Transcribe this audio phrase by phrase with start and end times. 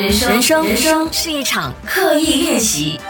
[0.00, 3.00] 人生人生人生是一场刻意练习。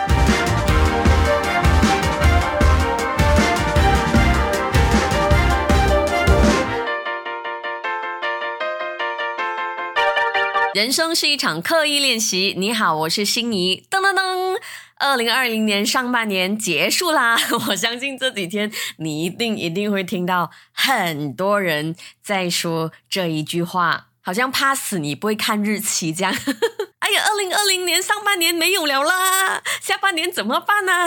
[10.72, 12.54] 人生是一场刻意练习。
[12.56, 13.85] 你好，我是心仪。
[13.91, 14.56] 噔噔噔，
[14.96, 17.36] 二零二零年上半年结束啦！
[17.68, 26.30] 我相信这几天你一定一定会听到很多人在说这一句话，好像怕死你不会看日期这样。
[27.00, 31.06] 哎呀，二零二零年上半年没有了啦，下半年怎么办呢？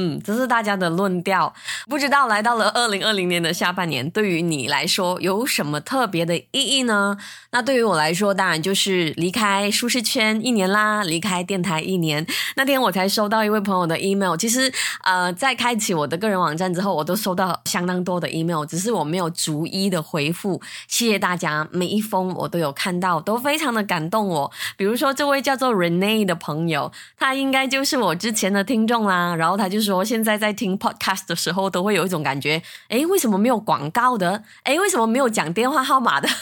[0.00, 1.52] 嗯，这是大家的论调。
[1.88, 7.16] 不知道来到了二零二零年的下半年，对于你来说有什么特别的意义呢？
[7.50, 12.24] 那对于我来说，当然就是离开舒适圈一年啦，离开电台一年。
[12.54, 14.36] 那天我才收到一位朋友的 email。
[14.36, 20.62] 其实，呃，在开启我的个人网站之后，我都收到相当多的 email，只是我没有逐一的回复。
[20.86, 24.52] 谢谢大家，每一封我都有看到，都非常的感动我。
[24.76, 29.34] 比如说这位叫做 Rene 的朋友，他应该就是我之前的听众啦。
[29.34, 34.42] 然后他就是说，现在在听 podcast 的时候，都会有一种感觉，诶，为什么没有广告的？
[34.64, 36.28] 诶，为什么没有讲电话号码的？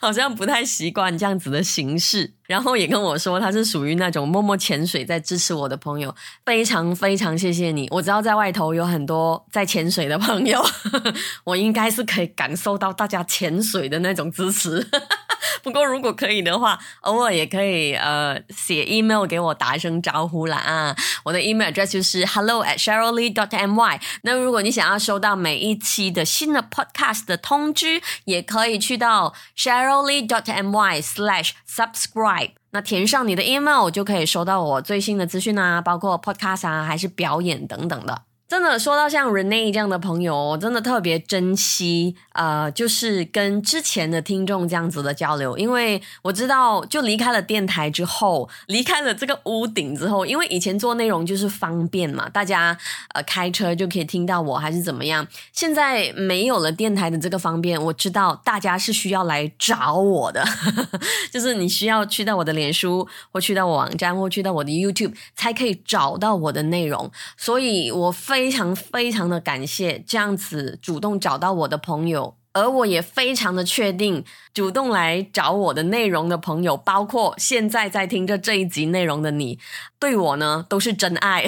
[0.00, 6.14] 好像不太习惯这样子的形式，然后也跟我说他是属于那种默默潜水在支持我的朋友，
[6.46, 7.88] 非常非常谢谢你。
[7.90, 10.64] 我知道在外头有很多在潜水的朋友，
[11.42, 14.86] 我应该是可以感受到大家潜水的那种支持。
[15.62, 20.96] 不过如果可以的话，偶尔也可以呃写 email 给我打一声招呼啦啊！
[21.24, 24.00] 我的 email address 就是 hello at sherylly dot my。
[24.22, 32.52] 那如果你想要收到每一期的新的 podcast 的通知，也可以去到 sherylly dot my slash subscribe。
[32.70, 38.27] 那填上你的 email 就可以收到我最新的资讯啊，包括 podcast 啊，还是表演等等的。
[38.48, 52.74] 真的说到像 Rene 这样的朋友，我真的特别珍惜，呃，就是跟之前的听众这样子的交流，因为我知道，就离开了电台之后，离开了这个屋顶之后，因为以前做内容就是方便嘛，大家
[53.12, 55.28] 呃开车就可以听到我，还是怎么样。
[55.52, 60.42] 现在没有了电台的这个方便，我知道大家是需要来找我的，
[61.30, 68.37] 就是你需要去到我的脸书，或去到我网站，或去到我的 YouTube，才可以找到我的内容，所以我非。
[68.38, 79.58] 非常非常的感谢这样子主动找到我的朋友，而我也非常的确定，主动来找我的内容的朋友，包括现在在听着这一集内容的你，
[79.98, 81.44] 对我呢都是真爱。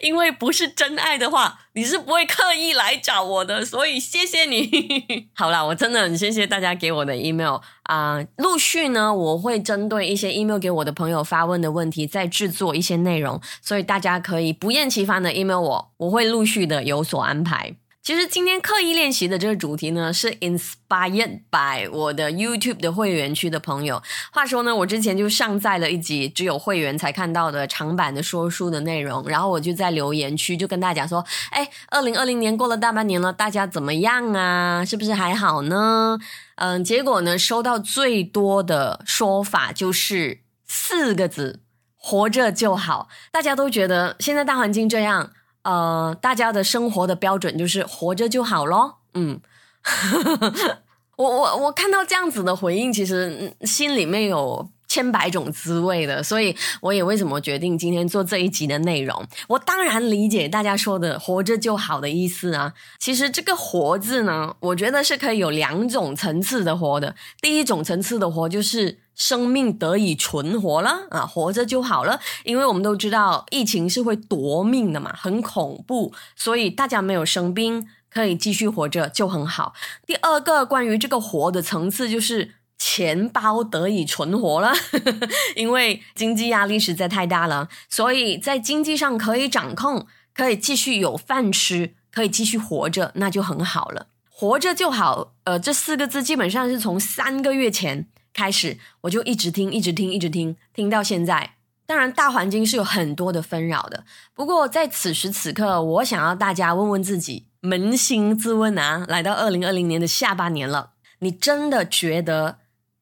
[0.00, 5.28] 因为不是真爱的话，你是不会刻意来找我的，所以谢谢你。
[5.34, 17.76] 好啦，我真的很谢谢大家给我的 email 啊，陆续呢，我会针对一些 email 给我的朋友发问的问题，再制作一些内容，所以大家可以不厌其烦的 email 我，我会陆续的有所安排。
[18.08, 24.02] 其实今天刻意练习的这个主题呢，是 inspired by 我的 YouTube 的会员区的朋友。
[24.32, 34.82] 话说呢，我之前就上载了一集只有会员才看到的长版的说书的内容，然后我就在留言区就跟大家说：“哎，二零二零年过了大半年了，大家怎么样啊？
[34.82, 36.18] 是不是还好呢？”
[36.56, 41.60] 嗯，结果呢，收到最多的说法就是四个字
[41.94, 45.32] ：“活着就好。”大家都觉得现在大环境这样。
[45.62, 48.98] 呃，大家的生活的标准就是活着就好咯。
[49.14, 49.40] 嗯，
[51.16, 59.24] 我我我看到这样子的回应，其实心里面有千百种滋味的，所以我也为什么决定今天做这一集的内容。
[59.46, 62.72] 我当然理解大家说的“活着就好”的意思啊。
[62.98, 67.14] 其实这个“活”字呢，我觉得是可以有两种层次的活的。
[67.40, 68.98] 第一种层次的活就是。
[69.18, 72.20] 生命得以存活了啊，活着就好了。
[72.44, 79.74] 因为我们都知道疫情是会夺命的嘛，很恐怖，所以大家没有生病，可以继续活着就很好。
[80.06, 84.72] 第二个关于这个活的层次，就是钱包得以存活了，
[85.56, 94.06] 因为经济压力实在太大了，所以在经济上可以掌控，可以继续有饭吃，可以继续活着，那就很好了。
[94.30, 98.06] 活着就好，呃，这四个字基本上是从三个月前。
[98.32, 101.54] 开始我就一直听，一直听，一直听，听到现在。
[101.86, 104.04] 当然，大环境是有很多的纷扰的。
[104.34, 112.58] 不过，在此时此刻，我想要大家问问自己，扪心自问啊，来到二零二零年的下半年了，你真的觉得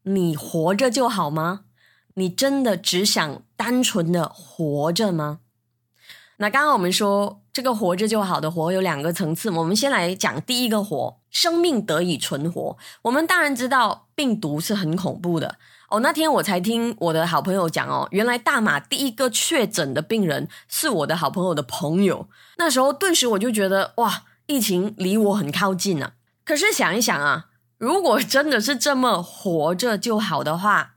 [0.09, 1.63] 你活着就好吗？
[2.15, 5.41] 你真的只想单纯的活着吗？
[6.39, 12.77] 那刚刚我们说这个活着就好的活有两个层次，我们先来讲第一个活，生命得以存活。
[13.03, 15.57] 我们当然知道病毒是很恐怖的
[15.91, 16.01] 哦。
[16.01, 22.29] 那天我才听我的好朋友讲哦，原来大马第一个确诊的病人是我的好朋友的朋友。
[22.59, 26.13] 那时候顿时我就觉得哇，疫情离我很靠近啊。
[26.45, 27.47] 可是想一想啊，
[27.79, 30.95] 如果真的是这么活着就好的话，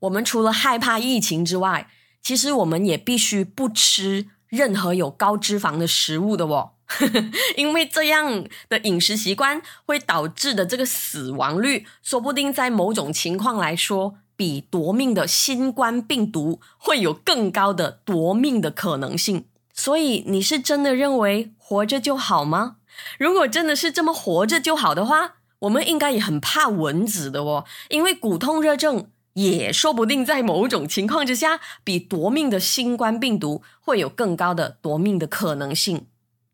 [0.00, 1.88] 我们除了害怕疫情之外，
[2.22, 6.72] 其实我们也必须不吃任何有高脂肪的食物的哦，
[7.56, 19.46] 因为这样的饮食习惯会导致的这个死亡率，说不定在某种情况来说，比夺命的新冠病毒会有更高的夺命的可能性。
[19.74, 22.76] 所以，你是真的认为活着就好吗？
[23.18, 36.06] 如果真的是这么活着就好的话，我们应该也很怕蚊子的哦，因为骨痛热症也说不定在某种情况之下，比夺命的新冠病毒会有更高的夺命的可能性。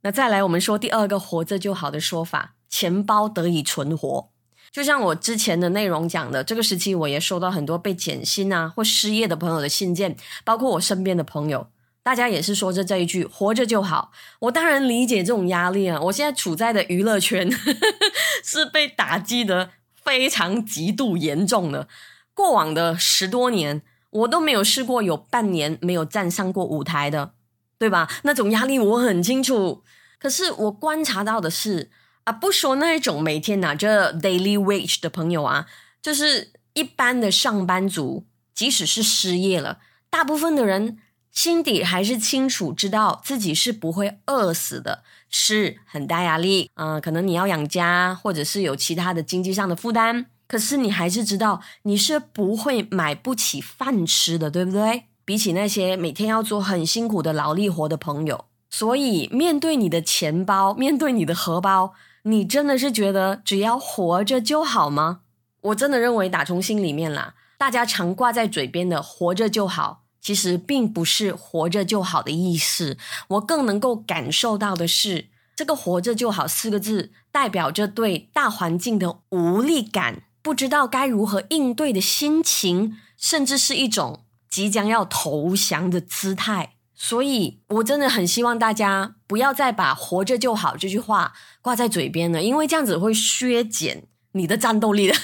[0.02, 4.30] 那再来，我们说第二个活着就好的说法，钱包得以存活。
[4.70, 11.68] 就像我之前的内容讲的，这个时期我也收到很多被减薪啊或失业的朋友的信件，包括我身边的朋友。
[12.08, 16.00] 大家也是说着这一句“活着就好”，我当然理解这种压力啊。
[16.04, 17.46] 我现在处在的娱乐圈
[18.42, 19.72] 是被打击的
[20.02, 21.86] 非常极度严重的。
[22.32, 27.32] 过往的十多年，我都没有试过有半年没有站上过舞台的，
[27.78, 28.08] 对吧？
[28.22, 29.84] 那种压力我很清楚。
[30.18, 31.90] 可是我观察到的是
[32.24, 35.66] 啊，不说那一种每天拿着 daily wage 的朋友啊，
[36.00, 40.96] 就是一般的上班族，即使是失业了，大部分的人。
[41.38, 50.26] 心底还是清楚知道自己是不会饿死的，是很大压力啊，可能你要养家，或者是有其他的经济上的负担。
[50.48, 55.04] 可是你还是知道你是不会买不起饭吃的，对不对？
[55.24, 61.94] 比起那些每天要做很辛苦的劳力活的朋友，所以面对你的钱包，面对你的荷包，
[62.24, 65.20] 你真的是觉得只要活着就好吗？
[65.60, 70.02] 我真的认为打从心里面啦，大家常挂在嘴边的“活着就好”。
[70.28, 72.98] 其实并不是活着就好的意思，
[73.28, 86.74] 我更能够感受到的是，这个“活着就好”四个字代表着对大环境的无力感，不知道该如何应对的心情，甚至是一种即将要投降的姿态。
[86.94, 91.32] 所以，我真的很希望大家不要再把“活着就好”这句话
[91.62, 95.14] 挂在嘴边了，因为这样子会削减你的战斗力的。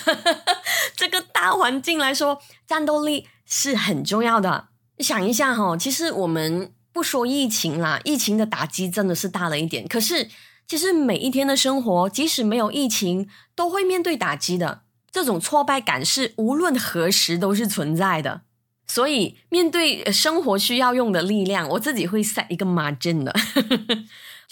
[0.96, 4.68] 这个大环境来说，战斗力是很重要的。
[4.98, 9.86] 想一下哈，其实我们不说疫情啦，疫情的打击真的是大了一点。
[9.88, 10.28] 可是，
[10.66, 14.82] 其实每一天的生活，即使没有疫情，都会面对打击的。
[15.10, 18.42] 这种挫败感是无论何时都是存在的。
[18.86, 23.34] 所以，面对生活需要用的力量，我自己会 set 一个 margin 的。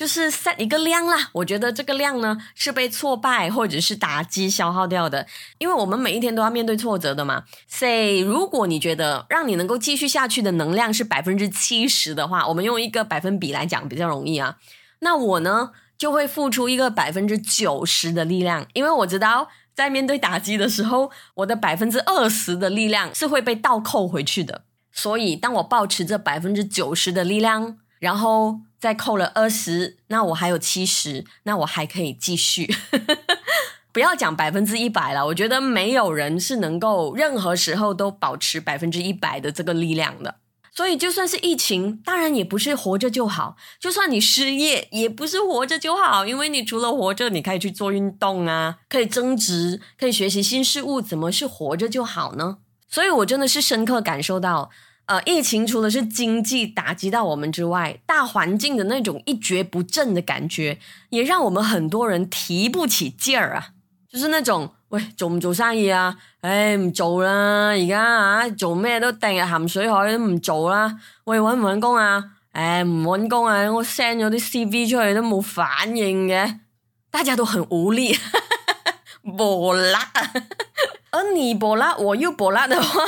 [0.02, 5.28] 就是 set 一个量啦，我觉得这个量呢是被挫败或者是打击消耗掉的，
[5.58, 7.44] 因为我们每一天都要面对挫折的嘛。
[7.68, 14.56] Say，如果你觉得让你能够继续下去的能量是百分之七十的话，我们用一个百分比来讲比较容易啊。
[14.98, 24.64] 那我呢就会付出一个百分之九十的力量，因为我知道在面对打击的时候，我的百分之二十的力量是会被倒扣回去的。
[24.90, 28.62] 所以当我保持着百分之九十的力量，然后。
[28.82, 32.68] 再扣了二十，那我还有七十，那我还可以继续。
[33.92, 40.34] 不要讲百分之一百了，我觉得没有人是能够任何时候都保持百分之一百的这个力量的。
[40.74, 46.26] 所以就算是疫情，当然也不是活着就好；就算你失业，也不是活着就好。
[46.26, 52.58] 因为你除了活着，你可以去做运动啊，可以增值，可以学习新事物，怎么是活着就好呢？
[52.88, 54.70] 所以我真的是深刻感受到。
[55.12, 60.78] 呃，疫情除了是经济打击到我们之外，大环境的那种一蹶不振的感觉，
[61.10, 63.72] 也让我们很多人提不起劲儿啊。
[64.08, 66.16] 就是那种，喂，做唔做生意啊？
[66.40, 70.98] 唉，唔做啦，而家啊，做咩都掟入咸水海都唔做啦。
[71.24, 72.24] 喂，搵唔搵工啊？
[72.52, 76.60] 唉，唔搵工啊，我 send 咗啲 CV 出去都冇反應嘅，
[77.10, 78.16] 大家都很無力，
[79.22, 80.10] 冇啦。
[81.12, 83.04] 而你博拉，我又博拉的话，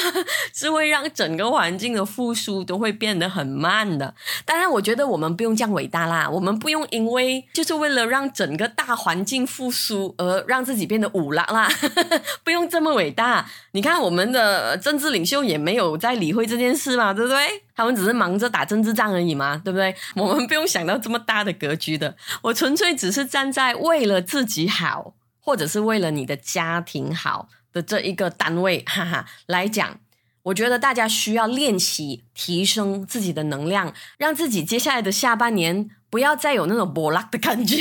[0.52, 4.14] 是会让整个环境的复苏都会变得很慢的。
[4.44, 11.66] 当然，我觉得我们不用这样伟大啦，我们不用因为就是为了让整个大环境复苏而让自己变得武拉啦，
[12.44, 13.46] 不用这么伟大。
[13.72, 17.64] 你看，我们的政治领袖也没有在理会这件事嘛，对不对？
[17.74, 19.94] 他们只是忙着打政治仗而已嘛，对不对？
[20.14, 22.14] 我们不用想到这么大的格局的。
[22.42, 27.48] 我纯粹只是站在为了自己好，或者是为了你的家庭好。
[27.74, 29.98] 的这一个单位，哈哈，来讲，
[30.44, 37.76] 我觉得大家需要练习提升自己的能量，让自己接下来的下半年不要再有那种波浪的感觉，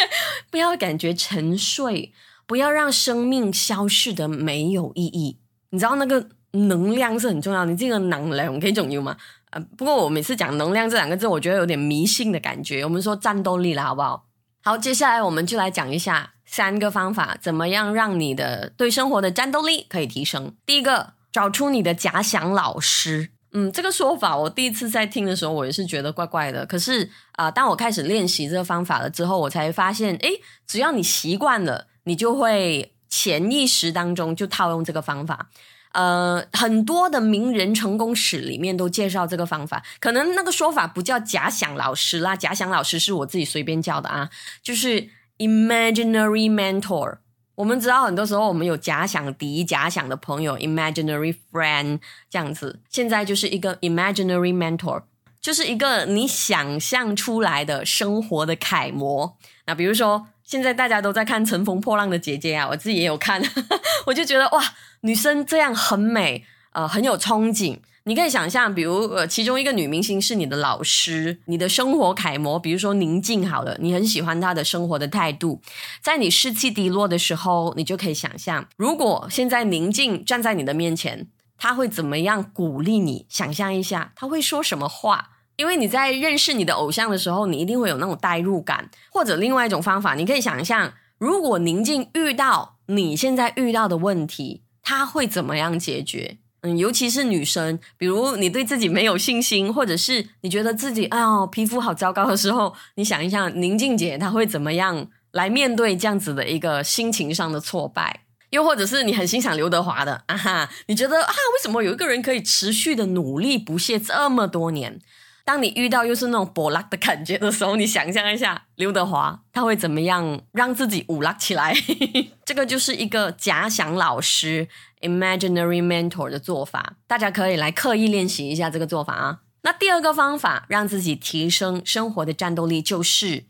[0.50, 2.14] 不要感觉沉睡，
[2.46, 5.36] 不要让生命消逝的没有意义。
[5.68, 9.14] 你知道那个能量是很重要，你这个能量可以重要吗？
[9.50, 12.82] 呃，不过我每次讲能量这两个字，我觉得有点迷信的感觉。
[12.82, 14.24] 我们说战斗力了，好不好？
[14.66, 20.56] 好，接下来我们就来讲一下三个方法，怎么样让你的对生活的战斗力可以提升。
[20.66, 23.30] 第一个，找出你的假想老师。
[23.52, 26.66] 嗯，这个说法我第一次在听的时候，我也是觉得怪怪的。
[26.66, 35.48] 可是啊，当我开始练习这个方法了之后，我才发现，诶，只要你习惯了，你就会潜意识当中就套用这个方法。
[35.96, 39.82] 呃，很多的名人成功史里面都介绍这个方法。
[39.98, 44.28] 可能那个说法不叫假想老师啦，假想老师是我自己随便叫的啊，
[44.62, 47.16] 就是 imaginary mentor。
[47.54, 52.80] 我们知道，很多时候我们有假想敌、假想的朋友 （imaginary friend） 这样子。
[52.90, 55.04] 现在就是一个 imaginary mentor，
[55.40, 59.38] 就是一个你想象出来的生活的楷模。
[59.64, 63.42] 那比如说，现在大家都在看《乘风破浪的姐姐》啊，我自己也有看，
[64.04, 64.62] 我就觉得哇，
[65.06, 67.78] 女生这样很美，呃，很有憧憬。
[68.08, 75.62] 你可以想象，比如呃，其中一个女明星是你的老师，你的生活楷模，比如说宁静，好了，你很喜欢她的生活的态度。
[76.02, 83.26] 在你士气低落的时候，你就可以想象，如果现在宁静站在你的面前，他会怎么样鼓励你？
[83.28, 85.30] 想象一下，他会说什么话？
[85.54, 88.90] 因为你在认识你的偶像的时候，你一定会有那种代入感。
[89.12, 96.38] 或者另外一种方法，你可以想象，如果宁静遇到你现在遇到的问题，他会怎么样解决？
[96.60, 108.20] 嗯，尤其是女生，比如你对自己没有信心，或者是你觉得自己哎呦皮肤好糟糕的时候，你想一想宁静姐她会怎么样来面对这样子的一个心情上的挫败？
[108.50, 115.00] 又或者是你很欣赏刘德华的 啊哈，你觉得啊为什么有一个人可以持续的努力不懈这么多年？
[115.46, 121.72] 当你遇到又是那种波拉的感觉的时候，你想象一下刘德华他会怎么样让自己舞拉起来？
[122.44, 124.66] 这个就是一个假想老师
[125.02, 129.42] （imaginary mentor） 的做法，大家可以来刻意练习一下这个做法啊。
[129.62, 133.44] 那第二个方法让自己提升生活的战斗力，就是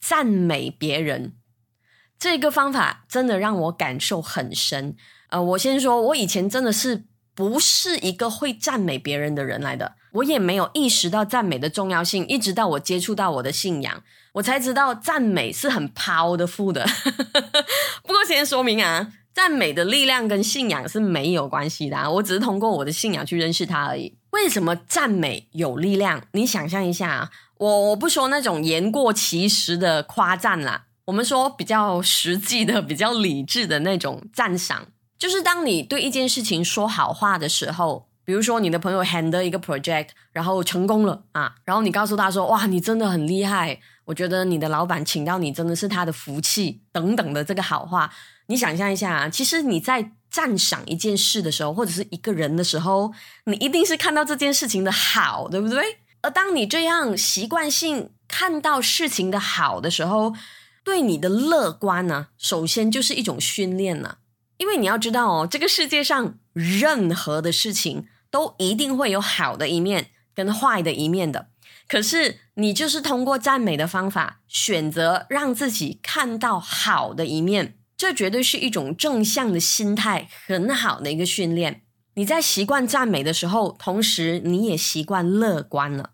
[0.00, 1.34] 赞美别人。
[2.18, 4.96] 这个方法真的让我感受很深。
[5.28, 7.04] 呃，我先说，我以前真的是。
[7.38, 14.02] 不是一个会赞美别人的人来的，我也没有意识到赞美的重要性，一直到我接触到我的信仰，
[14.34, 16.86] 我才知道赞美是很 powerful 的。
[18.04, 24.16] 不过先说明啊，赞美的力量跟信仰是没有关系的，我只是通过我的信仰去认识它而已。
[24.30, 26.22] 为什么赞美有力量？
[26.32, 34.88] 你想象一下啊，我我不说那种言过其实的夸赞啦，我们说比较实际的、比较理智的那种赞赏。
[35.18, 48.12] 就是当你对一件事情说好话的时候，比如说你的朋友 handle 一个 project，然后成功了啊，然后你告诉他说：“哇，你真的很厉害，我觉得你的老板请到你真的是他的福气。”等等的这个好话，
[48.48, 53.14] 你想象一下啊，其实你在赞赏一件事的时候，或者是一个人的时候，
[53.46, 55.82] 你一定是看到这件事情的好，对不对？
[56.20, 60.34] 而当你这样习惯性看到事情的好的时候，
[60.84, 64.18] 对你的乐观呢，首先就是一种训练呢。
[64.58, 71.48] 因为你要知道哦，这个世界上任何的事情都一定会有好的一面跟坏的一面的。
[71.86, 81.82] 可是你就是通过赞美的方法，选择让自己看到好的一面，这绝对是一种正向的心态，很好的一个训练。
[82.14, 86.10] 你在习惯赞美的时候，同时你也习惯乐观了。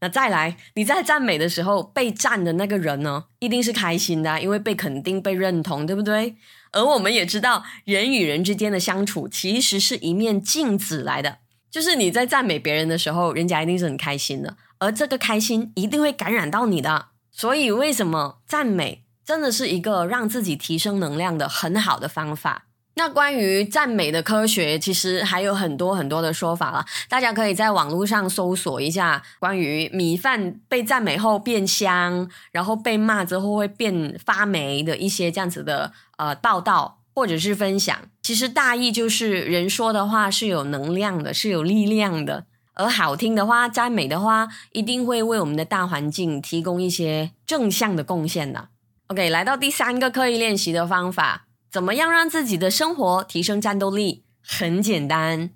[0.00, 6.36] 那再来，你在赞美的时候，被赞的那个人呢，一定是开心的，因为被肯定、被认同，对不对？
[6.72, 11.38] 而我们也知道，人与人之间的相处其实是一面镜子来的。
[11.74, 17.06] 就是你在赞美别人的时候，人家一定是很开心的，而这个开心一定会感染到你的。
[17.32, 22.66] 所以，为什么赞美真的是一个让自己提升能量的很好的方法？
[22.94, 26.86] 那关于赞美的科学，其实还有很多很多的说法了。
[27.08, 37.96] 大家可以在网络上搜索一下关于米饭被赞美后变香，然后被骂之后会变发霉的一些这样子的呃报道或者是分享。
[38.22, 42.46] 其实大意就是人说的话是有能量的，是有力量的。
[42.74, 48.68] 而好听的话、赞美的话，一定会为我们的大环境提供一些正向的贡献的。
[49.06, 51.46] OK，来到第三个刻意练习的方法。
[51.70, 54.24] 怎么样让自己的生活提升战斗力？
[54.42, 55.50] 很简单，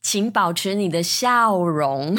[0.00, 2.16] 请保持你的笑容。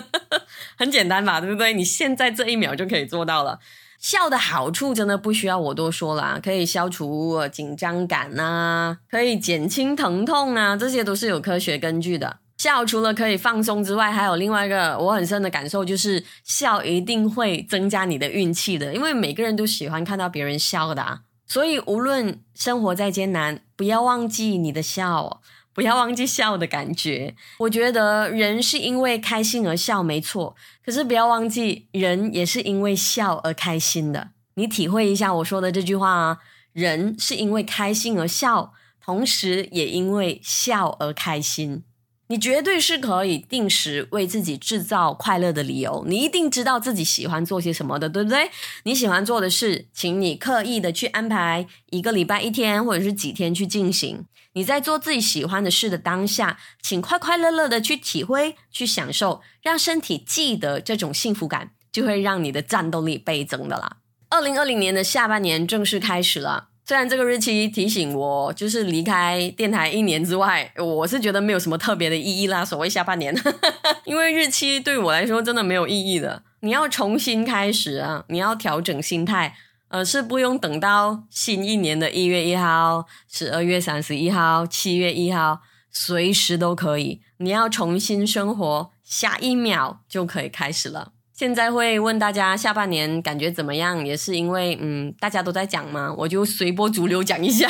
[0.76, 1.72] 很简单吧，对不对？
[1.72, 3.58] 你现在这一秒就可以做到了。
[3.98, 12.38] 笑的好处真的不需要我多说了，可以消除紧张感呐，可以减轻疼痛啊，这些都是有科学根据的。
[12.58, 21.20] 笑除了可以放松之外，还有另外一个我很深的感受，就是笑一定会增加你的运气的，因为每个人都喜欢看到别人笑的。
[21.46, 25.40] 所以，无论生活再艰难，不要忘记你的笑，
[25.78, 27.36] 不要忘记笑的感觉。
[27.60, 30.56] 我觉得人是因为开心而笑，没错。
[30.84, 34.30] 可是不要忘记，人也是因为笑而开心的。
[34.54, 36.38] 你体会一下我说的这句话啊，
[36.72, 38.72] 人是因为开心而笑。
[39.00, 41.84] 同时也因为笑而开心。
[42.28, 46.04] 你绝对是可以定时为自己制造快乐的理由。
[46.06, 48.50] 你一定知道自己喜欢做些什么的，对不对？
[48.84, 54.26] 你喜欢做的事，请你刻意的去安排一个礼拜一天或者是几天去进行。
[54.52, 63.98] 你在做自己喜欢的事的当下，请快快乐乐的去体会、去享受，让身体记得这种幸福感，就会让你的战斗力倍增的啦。
[64.30, 66.68] 二零二零年的下半年正式开始了。
[66.88, 72.64] 虽然这个日期提醒我就是离开电台一年之外，我是觉得没有什么特别的意义啦。
[72.64, 73.36] 所谓下半年，
[74.06, 76.44] 因为日期对我来说真的没有意义的。
[76.60, 79.54] 你要重新开始啊，你要调整心态，
[79.88, 85.60] 呃，是不用等到新一年的一月一号、十二月三十一号、七月一号，
[85.92, 87.20] 随时都可以。
[87.36, 91.12] 你要重新生活，下一秒就可以开始了。
[91.38, 97.68] 现在会问大家下半年感觉怎么样，也是因为嗯大家都在讲嘛，我就随波逐流讲一下。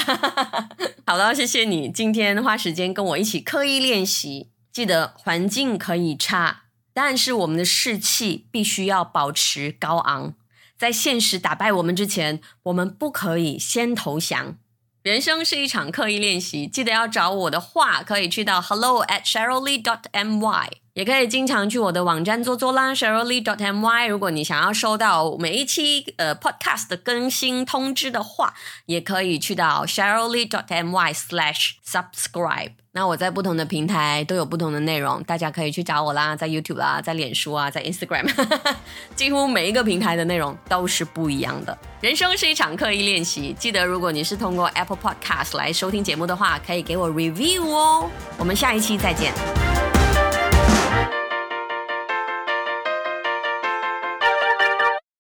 [1.04, 4.48] 好了，谢谢你今天花时间跟我一起刻意练习。
[4.72, 6.62] 记得环境可以差，
[6.94, 10.32] 但是我们的士气必须要保持高昂。
[10.78, 14.56] 在现实打败我们之前，我们不可以先投降。
[15.02, 20.68] 人生是一场刻意练习，记得要找我的话，可以去到 hello at sheryllee dot my。
[20.94, 24.08] 也可以经常去我的网站做做啦，sheryllee dot my。
[24.08, 28.52] 如果你想要收到每一期呃 podcast 的更新通知的话，
[28.86, 32.72] 也可以去到 sheryllee dot my slash subscribe。
[32.98, 38.28] 那我在不同的平台都有不同的内容，大家可以去找我啦，在 YouTube 啦，在脸书啊，在 Instagram，
[39.14, 41.78] 几乎每一个平台的内容都是不一样的。
[42.00, 48.10] 人生是一场刻意练习，记得如果你是通过 Apple Podcast 来收听节目的话，可以给我 review 哦。
[48.36, 49.32] 我们下一期再见。